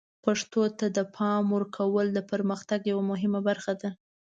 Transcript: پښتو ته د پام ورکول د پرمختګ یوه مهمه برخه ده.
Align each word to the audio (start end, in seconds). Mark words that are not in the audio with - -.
پښتو 0.25 0.61
ته 0.79 0.85
د 0.97 0.99
پام 1.15 1.43
ورکول 1.55 2.07
د 2.13 2.19
پرمختګ 2.31 2.79
یوه 2.91 3.03
مهمه 3.11 3.39
برخه 3.49 3.73
ده. 3.81 3.89